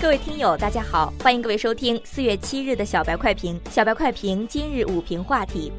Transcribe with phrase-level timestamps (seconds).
[0.00, 3.60] 各位听友，大家好，欢迎各位收听四月七日的小白快评。
[3.70, 5.70] 小白快评今日午评话题：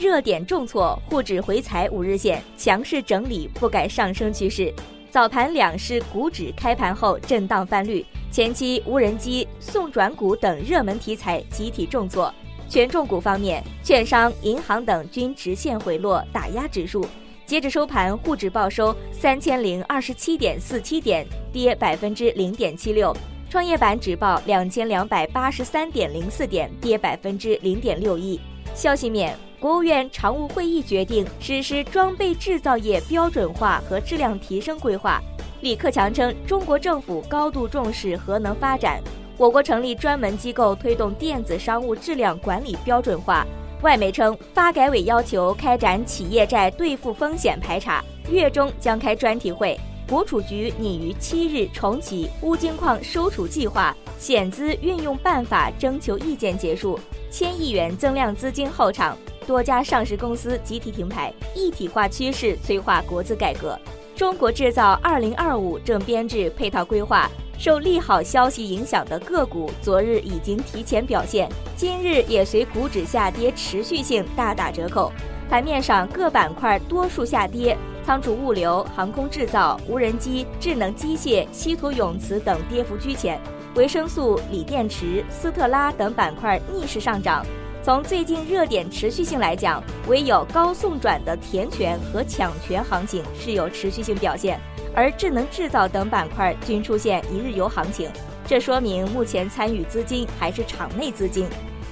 [0.00, 4.74] 热点重挫，沪指回踩五日线，强势整理不改上升趋势。
[5.12, 8.04] 早盘两市股指开盘后震荡翻绿。
[8.32, 12.34] 前期无人机、送转股等热门题材集体重挫，
[12.68, 17.06] 权重股方面，券商、银行等均直线回落，打压指数。
[17.46, 23.14] 截至收盘，沪指报收三千零二十七点四七点，跌百分之零点七六；
[23.50, 28.38] 创业板指报两千两百八十三点零四点，跌百分之零点六一。
[28.74, 35.18] 消息面，国务院常务会议决定实施装备制造业标准化和质量提升规划。
[35.62, 39.02] 李克强称，中国政府高度重视核能发展，
[39.38, 43.46] 我国成立专门机构推动电子商务质量管理标准化。
[43.80, 49.78] 外媒称，发改委要求开展企业债兑付风险排查，月中将开专题会。
[50.08, 56.98] 国储局拟于七日重启钨金矿收储计划险资运用办法征求意见结束，
[57.30, 59.14] 千亿元增量资金后场，
[59.46, 63.78] 多家上市公司集体停牌，一体化趋势催化国资改革。
[64.16, 75.12] 中国制造二零二五正编制配套规划，受利好消息影响的个股，昨日已经提前表现，今日也随股指下跌持续性大打折扣。
[75.50, 77.76] 盘面上各板块多数下跌，
[78.08, 83.38] 仓储物流、航空制造、无人机、智能机械、稀土永磁等跌幅居前，
[83.74, 87.44] 维生素、锂电池、斯特拉等板块逆势上涨。
[87.82, 94.58] 从最近热点持续性来讲，唯有高送转的填权和抢权行情是有持续性表现，
[94.94, 98.10] 而智能制造等板块均出现一日游行情，
[98.46, 101.46] 这说明目前参与资金还是场内资金。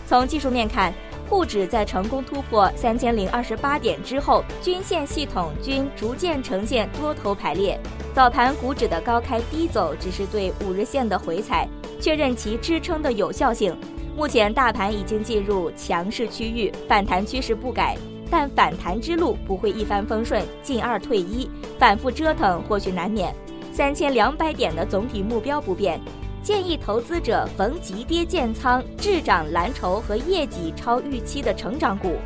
[0.08, 0.94] 从技术面看，
[1.28, 7.78] 沪指在成功突破三千零二十八点之后，均线系统均逐渐呈现多头排列。
[8.14, 11.68] 早盘股指的高开低走，只是对五日线的回踩，
[12.00, 13.76] 确认其支撑的有效性。
[14.16, 17.98] 目前大盘已经进入强势区域，反弹趋势不改，
[18.30, 23.34] 但反弹之路不会一帆风顺，进二退一，反复折腾或许难免。
[23.72, 26.00] 三千两百点的总体目标不变，
[26.46, 32.18] 建议投资者逢急跌建仓滞涨蓝筹和业绩超预期的成长股。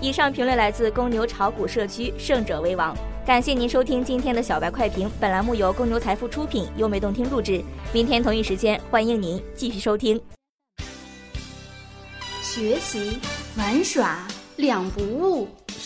[0.00, 2.96] 以上评论来自公牛炒股社区，胜者为王。
[3.26, 7.62] 感谢您收听今天的小白快评，本栏目由公牛财富出品，优美动听录制。
[7.92, 10.18] 明天同一时间，欢迎您继续收听。
[12.40, 13.18] 学习
[13.58, 14.26] 玩耍
[14.56, 15.46] 两不误，